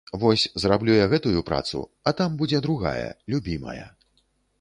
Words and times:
Вось 0.21 0.43
зраблю 0.61 0.93
я 0.99 1.05
гэтую 1.11 1.43
працу, 1.49 1.81
а 2.11 2.13
там 2.21 2.39
будзе 2.39 2.61
другая, 2.67 3.13
любімая. 3.35 3.85